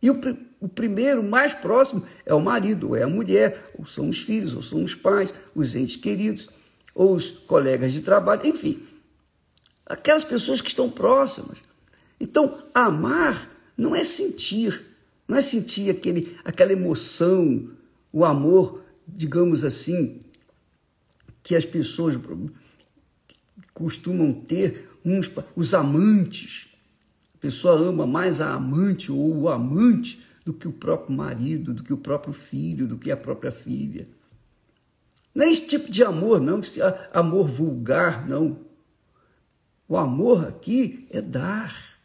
E 0.00 0.10
o, 0.10 0.20
o 0.60 0.68
primeiro, 0.68 1.22
mais 1.22 1.54
próximo, 1.54 2.04
é 2.26 2.34
o 2.34 2.40
marido, 2.40 2.88
ou 2.88 2.96
é 2.96 3.04
a 3.04 3.08
mulher, 3.08 3.70
ou 3.78 3.86
são 3.86 4.08
os 4.08 4.18
filhos, 4.18 4.54
ou 4.54 4.62
são 4.62 4.84
os 4.84 4.94
pais, 4.94 5.32
os 5.54 5.74
entes 5.74 5.96
queridos, 5.96 6.48
ou 6.94 7.14
os 7.14 7.30
colegas 7.30 7.92
de 7.92 8.02
trabalho, 8.02 8.46
enfim. 8.46 8.82
Aquelas 9.86 10.24
pessoas 10.24 10.60
que 10.60 10.68
estão 10.68 10.90
próximas. 10.90 11.58
Então, 12.20 12.58
amar 12.74 13.50
não 13.76 13.94
é 13.94 14.04
sentir, 14.04 14.84
não 15.26 15.36
é 15.36 15.40
sentir 15.40 15.90
aquele, 15.90 16.36
aquela 16.44 16.72
emoção, 16.72 17.70
o 18.12 18.24
amor, 18.24 18.82
digamos 19.06 19.64
assim, 19.64 20.20
que 21.42 21.56
as 21.56 21.64
pessoas 21.64 22.16
costumam 23.74 24.32
ter, 24.32 24.90
uns, 25.04 25.30
os 25.56 25.74
amantes. 25.74 26.68
A 27.34 27.38
pessoa 27.38 27.74
ama 27.74 28.06
mais 28.06 28.40
a 28.40 28.54
amante 28.54 29.10
ou 29.10 29.42
o 29.42 29.48
amante 29.48 30.22
do 30.44 30.52
que 30.52 30.66
o 30.66 30.72
próprio 30.72 31.16
marido, 31.16 31.72
do 31.72 31.82
que 31.82 31.92
o 31.92 31.98
próprio 31.98 32.32
filho, 32.32 32.86
do 32.86 32.98
que 32.98 33.10
a 33.10 33.16
própria 33.16 33.52
filha. 33.52 34.08
Não 35.34 35.44
é 35.44 35.50
esse 35.50 35.66
tipo 35.66 35.90
de 35.90 36.04
amor, 36.04 36.40
não, 36.40 36.60
esse 36.60 36.80
amor 37.12 37.46
vulgar, 37.46 38.28
não. 38.28 38.58
O 39.88 39.96
amor 39.96 40.46
aqui 40.46 41.06
é 41.10 41.20
dar. 41.20 41.98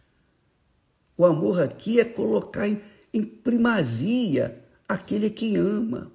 O 1.17 1.25
amor 1.25 1.61
aqui 1.61 1.99
é 1.99 2.05
colocar 2.05 2.67
em, 2.67 2.81
em 3.13 3.23
primazia 3.23 4.63
aquele 4.87 5.29
que 5.29 5.55
ama. 5.57 6.11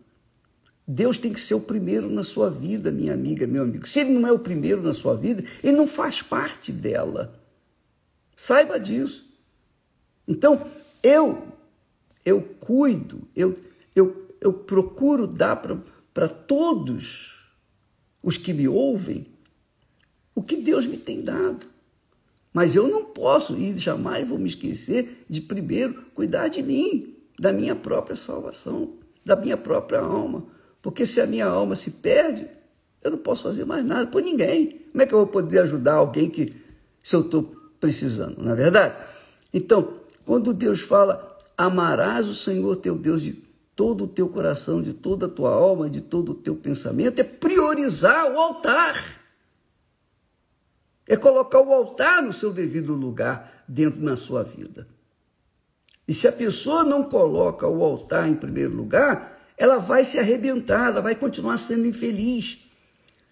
Deus 0.87 1.19
tem 1.19 1.33
que 1.33 1.41
ser 1.41 1.55
o 1.55 1.61
primeiro 1.61 2.11
na 2.11 2.25
sua 2.25 2.51
vida, 2.51 2.91
minha 2.91 3.15
amiga, 3.15 3.47
meu 3.47 3.62
amigo. 3.62 3.87
Se 3.87 4.01
ele 4.01 4.11
não 4.11 4.29
é 4.29 4.33
o 4.33 4.39
primeiro 4.39 4.83
na 4.83 4.95
sua 4.95 5.17
vida, 5.17 5.45
ele 5.62 5.77
não 5.77 5.87
faz 5.87 6.23
parte 6.23 6.73
dela. 6.73 7.41
Saiba 8.37 8.79
disso. 8.79 9.25
Então, 10.27 10.67
eu 11.03 11.53
eu 12.25 12.41
cuido, 12.41 13.29
eu, 13.35 13.59
eu, 13.95 14.29
eu 14.41 14.53
procuro 14.53 15.27
dar 15.27 15.57
para 15.57 16.29
todos 16.29 17.43
os 18.23 18.37
que 18.37 18.53
me 18.53 18.69
ouvem 18.69 19.27
o 20.35 20.43
que 20.43 20.57
Deus 20.57 20.87
me 20.87 20.97
tem 20.97 21.23
dado. 21.23 21.67
Mas 22.53 22.77
eu 22.77 22.87
não 22.87 23.07
posso 23.07 23.57
e 23.57 23.77
jamais 23.77 24.29
vou 24.29 24.39
me 24.39 24.49
esquecer 24.49 25.25
de 25.29 25.41
primeiro 25.41 26.03
cuidar 26.15 26.49
de 26.49 26.62
mim, 26.62 27.17
da 27.39 27.53
minha 27.53 27.75
própria 27.75 28.15
salvação, 28.15 28.95
da 29.25 29.35
minha 29.35 29.57
própria 29.57 30.01
alma. 30.01 30.47
Porque 30.83 31.07
se 31.07 31.21
a 31.21 31.27
minha 31.27 31.47
alma 31.47 31.77
se 31.77 31.93
perde, 31.93 32.49
eu 33.03 33.12
não 33.12 33.19
posso 33.19 33.45
fazer 33.45 33.65
mais 33.65 33.85
nada 33.85 34.09
por 34.09 34.21
ninguém. 34.21 34.81
Como 34.91 35.03
é 35.03 35.07
que 35.07 35.15
eu 35.15 35.19
vou 35.19 35.27
poder 35.29 35.61
ajudar 35.61 35.95
alguém 35.95 36.29
que 36.29 36.55
se 37.03 37.15
eu 37.15 37.21
estou 37.21 37.55
precisando, 37.81 38.43
não 38.43 38.53
é 38.53 38.55
verdade? 38.55 38.97
Então, 39.55 39.95
quando 40.25 40.52
Deus 40.52 40.80
fala, 40.80 41.39
amarás 41.56 42.26
o 42.26 42.35
Senhor 42.35 42.76
teu 42.76 42.97
Deus 42.97 43.23
de 43.23 43.33
todo 43.75 44.04
o 44.04 44.09
teu 44.09 44.28
coração, 44.28 44.83
de 44.83 44.93
toda 44.93 45.26
a 45.26 45.28
tua 45.28 45.50
alma, 45.50 45.89
de 45.89 46.00
todo 46.00 46.33
o 46.33 46.35
teu 46.35 46.54
pensamento, 46.54 47.21
é 47.21 47.25
priorizar 47.25 48.33
o 48.33 48.39
altar. 48.39 49.21
É 51.06 51.17
colocar 51.17 51.61
o 51.61 51.73
altar 51.73 52.23
no 52.23 52.33
seu 52.33 52.52
devido 52.52 52.95
lugar 52.95 53.65
dentro 53.67 54.00
da 54.00 54.17
sua 54.17 54.43
vida. 54.43 54.87
E 56.06 56.15
se 56.15 56.28
a 56.28 56.33
pessoa 56.33 56.85
não 56.85 57.04
coloca 57.04 57.67
o 57.67 57.83
altar 57.83 58.28
em 58.28 58.35
primeiro 58.35 58.75
lugar, 58.75 59.31
ela 59.63 59.79
vai 59.79 60.03
se 60.03 60.19
arrebentar, 60.19 60.89
ela 60.89 61.01
vai 61.01 61.15
continuar 61.15 61.57
sendo 61.57 61.87
infeliz. 61.87 62.59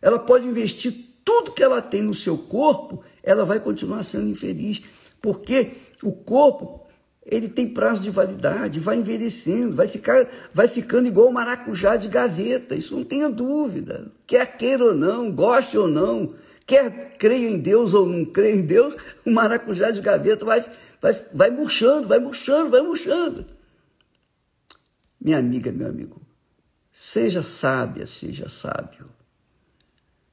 Ela 0.01 0.17
pode 0.17 0.47
investir 0.47 0.95
tudo 1.25 1.51
que 1.51 1.61
ela 1.61 1.83
tem 1.83 2.03
no 2.03 2.15
seu 2.15 2.39
corpo, 2.39 3.03
ela 3.21 3.45
vai 3.45 3.59
continuar 3.59 4.05
sendo 4.05 4.29
infeliz, 4.29 4.81
porque 5.21 5.73
o 6.01 6.13
corpo 6.13 6.87
ele 7.27 7.49
tem 7.49 7.67
prazo 7.67 8.01
de 8.01 8.13
validade, 8.13 8.79
vai 8.79 8.99
envelhecendo, 8.99 9.75
vai 9.75 9.89
ficar, 9.89 10.25
vai 10.55 10.69
ficando 10.69 11.09
igual 11.09 11.27
o 11.27 11.33
maracujá 11.33 11.97
de 11.97 12.07
gaveta. 12.07 12.77
Isso 12.77 12.95
não 12.95 13.03
tenha 13.03 13.29
dúvida. 13.29 14.13
Quer 14.25 14.57
queira 14.57 14.85
ou 14.85 14.95
não, 14.95 15.33
goste 15.33 15.77
ou 15.77 15.89
não, 15.89 16.37
quer 16.65 17.17
creia 17.19 17.51
em 17.51 17.59
Deus 17.59 17.93
ou 17.93 18.07
não 18.07 18.25
creia 18.25 18.55
em 18.55 18.63
Deus, 18.63 18.95
o 19.27 19.33
maracujá 19.33 19.91
de 19.91 20.01
gaveta 20.01 20.45
vai, 20.45 20.65
vai, 21.03 21.13
vai 21.35 21.51
murchando, 21.51 22.07
vai 22.07 22.21
murchando, 22.21 22.71
vai 22.71 22.83
murchando. 22.83 23.45
Minha 25.21 25.39
amiga, 25.39 25.71
meu 25.71 25.89
amigo, 25.89 26.21
seja 26.93 27.43
sábia, 27.43 28.07
seja 28.07 28.49
sábio. 28.49 29.07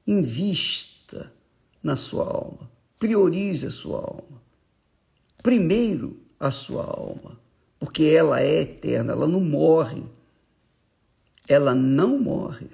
Invista 0.06 1.30
na 1.82 1.94
sua 1.94 2.24
alma. 2.24 2.70
Priorize 2.98 3.66
a 3.66 3.70
sua 3.70 3.98
alma. 3.98 4.42
Primeiro, 5.42 6.18
a 6.40 6.50
sua 6.50 6.84
alma. 6.84 7.38
Porque 7.78 8.04
ela 8.04 8.40
é 8.40 8.62
eterna, 8.62 9.12
ela 9.12 9.28
não 9.28 9.40
morre. 9.40 10.02
Ela 11.46 11.74
não 11.74 12.18
morre. 12.18 12.68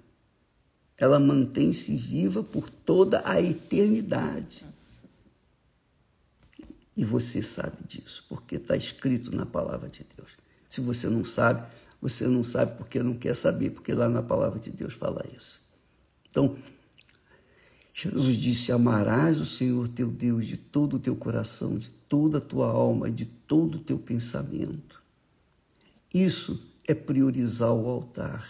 Ela 0.97 1.19
mantém-se 1.19 1.97
viva 1.97 2.43
por 2.43 2.71
toda 2.71 3.23
a 3.25 3.41
eternidade. 3.43 4.65
E 6.97 7.05
você 7.05 7.43
sabe 7.43 7.77
disso, 7.87 8.25
porque 8.29 8.55
está 8.55 8.77
escrito 8.77 9.35
na 9.35 9.45
palavra 9.45 9.89
de 9.89 10.07
Deus. 10.17 10.31
Se 10.69 10.81
você 10.81 11.09
não 11.09 11.25
sabe, 11.25 11.67
você 12.05 12.27
não 12.27 12.45
sabe 12.45 12.77
porque 12.77 13.03
não 13.03 13.15
quer 13.15 13.35
saber, 13.35 13.71
porque 13.71 13.95
lá 13.95 14.11
na 14.11 14.23
palavra 14.23 14.61
de 14.61 14.71
Deus 14.71 14.93
fala 14.93 15.25
isso. 15.35 15.59
Então, 16.29 16.55
Jesus 17.95 18.37
disse: 18.37 18.71
Amarás 18.71 19.41
o 19.41 19.47
Senhor 19.47 19.89
teu 19.89 20.09
Deus 20.09 20.47
de 20.47 20.59
todo 20.59 20.97
o 20.97 20.99
teu 20.99 21.17
coração, 21.17 21.79
de 21.79 21.89
toda 22.07 22.37
a 22.37 22.41
tua 22.43 22.67
alma, 22.67 23.11
de 23.11 23.25
todo 23.25 23.77
o 23.77 23.79
teu 23.79 23.99
pensamento. 23.99 25.03
Isso 26.13 26.63
é 26.87 26.93
priorizar 26.93 27.73
o 27.73 27.89
altar. 27.89 28.47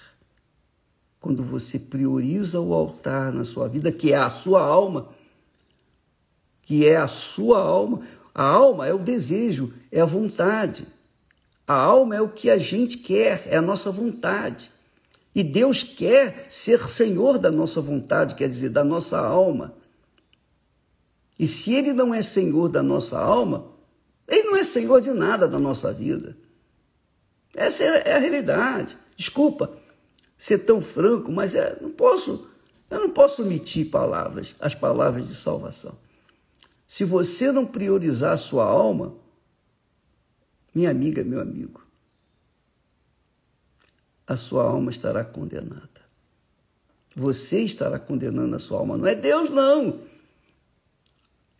Quando 1.20 1.44
você 1.44 1.78
prioriza 1.78 2.58
o 2.58 2.74
altar 2.74 3.32
na 3.32 3.44
sua 3.44 3.68
vida, 3.68 3.92
que 3.92 4.12
é 4.12 4.16
a 4.16 4.28
sua 4.28 4.64
alma, 4.64 5.10
que 6.62 6.84
é 6.84 6.96
a 6.96 7.06
sua 7.06 7.60
alma, 7.60 8.00
a 8.34 8.42
alma 8.42 8.88
é 8.88 8.92
o 8.92 8.98
desejo, 8.98 9.72
é 9.92 10.00
a 10.00 10.04
vontade. 10.04 10.88
A 11.66 11.74
alma 11.74 12.16
é 12.16 12.20
o 12.20 12.28
que 12.28 12.50
a 12.50 12.58
gente 12.58 12.98
quer, 12.98 13.46
é 13.46 13.56
a 13.56 13.62
nossa 13.62 13.90
vontade. 13.90 14.70
E 15.34 15.42
Deus 15.42 15.82
quer 15.82 16.46
ser 16.48 16.88
senhor 16.88 17.38
da 17.38 17.50
nossa 17.50 17.80
vontade, 17.80 18.34
quer 18.34 18.48
dizer, 18.48 18.68
da 18.68 18.84
nossa 18.84 19.18
alma. 19.18 19.74
E 21.38 21.48
se 21.48 21.74
Ele 21.74 21.92
não 21.92 22.14
é 22.14 22.22
senhor 22.22 22.68
da 22.68 22.82
nossa 22.82 23.18
alma, 23.18 23.66
Ele 24.28 24.44
não 24.44 24.56
é 24.56 24.62
senhor 24.62 25.00
de 25.00 25.10
nada 25.10 25.48
da 25.48 25.58
nossa 25.58 25.92
vida. 25.92 26.36
Essa 27.54 27.82
é 27.82 28.14
a 28.14 28.18
realidade. 28.18 28.96
Desculpa 29.16 29.70
ser 30.36 30.58
tão 30.58 30.80
franco, 30.80 31.32
mas 31.32 31.54
é, 31.54 31.78
não 31.80 31.90
posso, 31.90 32.46
eu 32.90 33.00
não 33.00 33.10
posso 33.10 33.42
omitir 33.42 33.90
palavras, 33.90 34.54
as 34.60 34.74
palavras 34.74 35.26
de 35.28 35.34
salvação. 35.34 35.94
Se 36.86 37.04
você 37.04 37.50
não 37.50 37.64
priorizar 37.64 38.32
a 38.32 38.36
sua 38.36 38.64
alma, 38.64 39.14
minha 40.74 40.90
amiga, 40.90 41.22
meu 41.22 41.40
amigo, 41.40 41.84
a 44.26 44.36
sua 44.36 44.64
alma 44.64 44.90
estará 44.90 45.24
condenada. 45.24 46.02
Você 47.14 47.60
estará 47.60 47.98
condenando 47.98 48.56
a 48.56 48.58
sua 48.58 48.78
alma, 48.78 48.96
não 48.96 49.06
é 49.06 49.14
Deus, 49.14 49.50
não. 49.50 50.00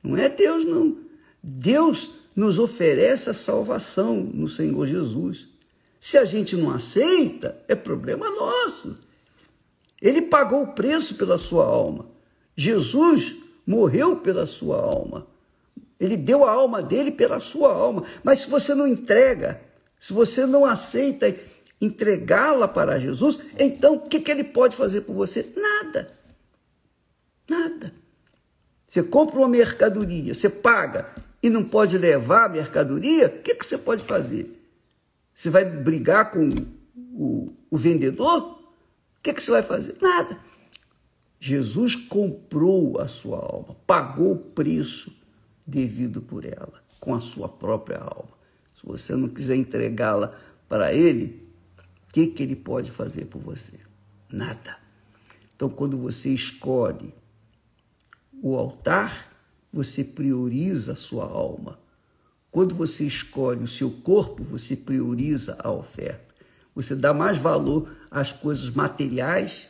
Não 0.02 0.16
é 0.16 0.28
Deus, 0.28 0.64
não. 0.64 0.98
Deus 1.42 2.10
nos 2.34 2.58
oferece 2.58 3.30
a 3.30 3.34
salvação 3.34 4.16
no 4.16 4.48
Senhor 4.48 4.86
Jesus. 4.86 5.46
Se 6.00 6.18
a 6.18 6.24
gente 6.24 6.56
não 6.56 6.70
aceita, 6.70 7.56
é 7.68 7.74
problema 7.74 8.28
nosso. 8.28 8.98
Ele 10.02 10.20
pagou 10.20 10.62
o 10.62 10.72
preço 10.74 11.14
pela 11.14 11.38
sua 11.38 11.64
alma. 11.64 12.06
Jesus 12.56 13.36
morreu 13.66 14.16
pela 14.16 14.46
sua 14.46 14.76
alma. 14.76 15.26
Ele 15.98 16.16
deu 16.16 16.44
a 16.44 16.50
alma 16.50 16.82
dele 16.82 17.10
pela 17.10 17.40
sua 17.40 17.72
alma. 17.72 18.04
Mas 18.22 18.40
se 18.40 18.50
você 18.50 18.74
não 18.74 18.86
entrega, 18.86 19.60
se 19.98 20.12
você 20.12 20.46
não 20.46 20.64
aceita 20.64 21.34
entregá-la 21.80 22.66
para 22.66 22.98
Jesus, 22.98 23.38
então 23.58 23.96
o 23.96 24.00
que, 24.00 24.20
que 24.20 24.30
ele 24.30 24.44
pode 24.44 24.76
fazer 24.76 25.02
por 25.02 25.14
você? 25.14 25.52
Nada. 25.56 26.10
Nada. 27.48 27.92
Você 28.88 29.02
compra 29.02 29.38
uma 29.38 29.48
mercadoria, 29.48 30.34
você 30.34 30.48
paga 30.48 31.08
e 31.42 31.50
não 31.50 31.64
pode 31.64 31.98
levar 31.98 32.44
a 32.44 32.48
mercadoria, 32.48 33.26
o 33.26 33.42
que, 33.42 33.54
que 33.54 33.66
você 33.66 33.76
pode 33.76 34.02
fazer? 34.02 34.60
Você 35.34 35.50
vai 35.50 35.64
brigar 35.64 36.30
com 36.30 36.48
o, 37.12 37.52
o 37.70 37.76
vendedor? 37.76 38.42
O 39.18 39.22
que, 39.22 39.32
que 39.32 39.42
você 39.42 39.50
vai 39.50 39.62
fazer? 39.62 39.96
Nada. 40.00 40.38
Jesus 41.40 41.94
comprou 41.96 43.00
a 43.00 43.08
sua 43.08 43.38
alma, 43.38 43.76
pagou 43.86 44.32
o 44.32 44.38
preço 44.38 45.12
devido 45.66 46.20
por 46.20 46.44
ela, 46.44 46.82
com 47.00 47.14
a 47.14 47.20
sua 47.20 47.48
própria 47.48 47.98
alma. 47.98 48.32
Se 48.74 48.84
você 48.84 49.14
não 49.16 49.28
quiser 49.28 49.56
entregá-la 49.56 50.38
para 50.68 50.92
Ele, 50.92 51.48
o 52.08 52.12
que, 52.12 52.26
que 52.26 52.42
Ele 52.42 52.56
pode 52.56 52.90
fazer 52.90 53.26
por 53.26 53.40
você? 53.40 53.78
Nada. 54.30 54.78
Então, 55.54 55.68
quando 55.68 55.96
você 55.96 56.30
escolhe 56.30 57.14
o 58.42 58.56
altar, 58.56 59.32
você 59.72 60.04
prioriza 60.04 60.92
a 60.92 60.96
sua 60.96 61.24
alma. 61.24 61.78
Quando 62.50 62.74
você 62.74 63.04
escolhe 63.04 63.64
o 63.64 63.68
seu 63.68 63.90
corpo, 63.90 64.42
você 64.44 64.76
prioriza 64.76 65.56
a 65.58 65.70
oferta. 65.70 66.34
Você 66.74 66.94
dá 66.94 67.14
mais 67.14 67.38
valor 67.38 67.96
às 68.10 68.32
coisas 68.32 68.70
materiais, 68.70 69.68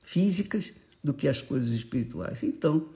físicas, 0.00 0.72
do 1.02 1.12
que 1.12 1.26
às 1.26 1.42
coisas 1.42 1.70
espirituais. 1.70 2.42
Então, 2.42 2.88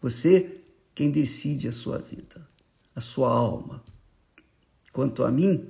você 0.00 0.60
quem 0.94 1.10
decide 1.10 1.68
a 1.68 1.72
sua 1.72 1.98
vida, 1.98 2.46
a 2.94 3.00
sua 3.00 3.30
alma. 3.30 3.82
Quanto 4.92 5.22
a 5.22 5.30
mim, 5.30 5.68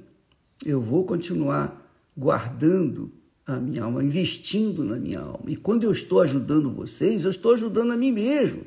eu 0.65 0.81
vou 0.81 1.05
continuar 1.05 1.81
guardando 2.17 3.13
a 3.47 3.57
minha 3.57 3.85
alma, 3.85 4.03
investindo 4.03 4.85
na 4.85 4.97
minha 4.97 5.21
alma. 5.21 5.45
E 5.49 5.57
quando 5.57 5.85
eu 5.85 5.93
estou 5.93 6.21
ajudando 6.21 6.71
vocês, 6.71 7.25
eu 7.25 7.31
estou 7.31 7.55
ajudando 7.55 7.93
a 7.93 7.97
mim 7.97 8.13
mesmo. 8.13 8.67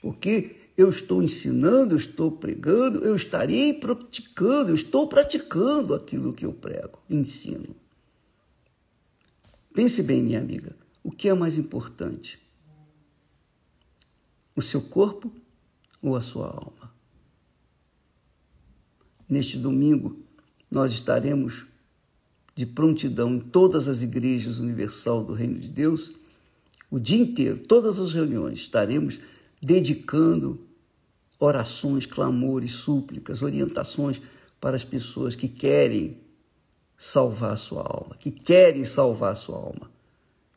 Porque 0.00 0.56
eu 0.76 0.88
estou 0.88 1.22
ensinando, 1.22 1.94
eu 1.94 1.98
estou 1.98 2.30
pregando, 2.30 3.04
eu 3.04 3.14
estarei 3.14 3.72
praticando, 3.72 4.70
eu 4.70 4.74
estou 4.74 5.06
praticando 5.06 5.94
aquilo 5.94 6.32
que 6.32 6.44
eu 6.44 6.52
prego, 6.52 6.98
ensino. 7.08 7.76
Pense 9.72 10.02
bem, 10.02 10.22
minha 10.22 10.38
amiga, 10.38 10.76
o 11.02 11.10
que 11.10 11.28
é 11.28 11.34
mais 11.34 11.56
importante? 11.56 12.41
O 14.54 14.62
seu 14.62 14.80
corpo 14.80 15.32
ou 16.02 16.16
a 16.16 16.20
sua 16.20 16.48
alma? 16.48 16.92
Neste 19.28 19.56
domingo, 19.56 20.18
nós 20.70 20.92
estaremos 20.92 21.66
de 22.54 22.66
prontidão 22.66 23.34
em 23.34 23.40
todas 23.40 23.88
as 23.88 24.02
igrejas 24.02 24.58
universal 24.58 25.24
do 25.24 25.32
Reino 25.32 25.58
de 25.58 25.68
Deus, 25.68 26.12
o 26.90 26.98
dia 26.98 27.22
inteiro, 27.22 27.58
todas 27.58 27.98
as 27.98 28.12
reuniões, 28.12 28.60
estaremos 28.60 29.18
dedicando 29.62 30.60
orações, 31.38 32.04
clamores, 32.04 32.72
súplicas, 32.72 33.42
orientações 33.42 34.20
para 34.60 34.76
as 34.76 34.84
pessoas 34.84 35.34
que 35.34 35.48
querem 35.48 36.18
salvar 36.96 37.52
a 37.52 37.56
sua 37.56 37.82
alma, 37.82 38.16
que 38.16 38.30
querem 38.30 38.84
salvar 38.84 39.32
a 39.32 39.34
sua 39.34 39.56
alma, 39.56 39.90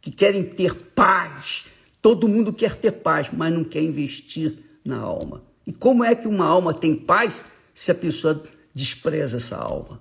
que 0.02 0.12
querem 0.12 0.44
ter 0.44 0.76
paz. 0.92 1.66
Todo 2.06 2.28
mundo 2.28 2.54
quer 2.54 2.76
ter 2.76 2.92
paz, 2.92 3.32
mas 3.34 3.52
não 3.52 3.64
quer 3.64 3.82
investir 3.82 4.60
na 4.86 5.00
alma. 5.00 5.44
E 5.66 5.74
como 5.74 6.04
é 6.04 6.14
que 6.14 6.28
uma 6.28 6.46
alma 6.46 6.72
tem 6.72 6.96
paz 6.96 7.44
se 7.74 7.90
a 7.90 7.96
pessoa 7.96 8.44
despreza 8.76 9.38
essa 9.38 9.58
alma? 9.58 10.00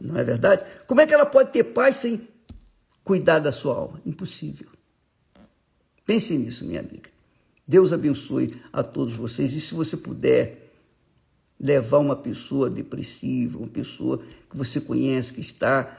Não 0.00 0.18
é 0.18 0.24
verdade? 0.24 0.64
Como 0.84 1.00
é 1.00 1.06
que 1.06 1.14
ela 1.14 1.24
pode 1.24 1.52
ter 1.52 1.62
paz 1.62 1.94
sem 1.94 2.26
cuidar 3.04 3.38
da 3.38 3.52
sua 3.52 3.76
alma? 3.76 4.00
Impossível. 4.04 4.66
Pense 6.04 6.36
nisso, 6.36 6.64
minha 6.64 6.80
amiga. 6.80 7.08
Deus 7.68 7.92
abençoe 7.92 8.60
a 8.72 8.82
todos 8.82 9.14
vocês. 9.14 9.52
E 9.54 9.60
se 9.60 9.74
você 9.74 9.96
puder 9.96 10.74
levar 11.56 11.98
uma 11.98 12.16
pessoa 12.16 12.68
depressiva, 12.68 13.58
uma 13.58 13.68
pessoa 13.68 14.18
que 14.50 14.56
você 14.56 14.80
conhece, 14.80 15.34
que 15.34 15.40
está, 15.40 15.96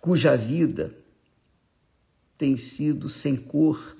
cuja 0.00 0.36
vida 0.36 0.92
tem 2.36 2.56
sido 2.56 3.08
sem 3.08 3.36
cor, 3.36 3.96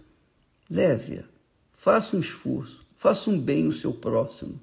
leve-a. 0.68 1.24
Faça 1.72 2.16
um 2.16 2.20
esforço, 2.20 2.84
faça 2.96 3.30
um 3.30 3.40
bem 3.40 3.66
ao 3.66 3.72
seu 3.72 3.92
próximo. 3.92 4.60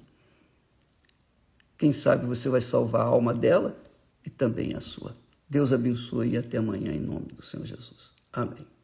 Quem 1.78 1.92
sabe 1.92 2.26
você 2.26 2.48
vai 2.48 2.60
salvar 2.60 3.02
a 3.02 3.08
alma 3.08 3.34
dela 3.34 3.76
e 4.24 4.30
também 4.30 4.74
a 4.74 4.80
sua. 4.80 5.16
Deus 5.48 5.72
abençoe 5.72 6.30
e 6.30 6.38
até 6.38 6.58
amanhã 6.58 6.92
em 6.92 7.00
nome 7.00 7.26
do 7.26 7.42
Senhor 7.42 7.66
Jesus. 7.66 8.10
Amém. 8.32 8.75